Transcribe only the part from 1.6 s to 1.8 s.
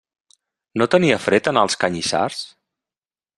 els